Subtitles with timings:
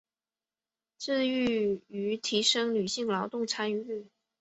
[0.97, 4.07] 致力於提升女性劳动参与率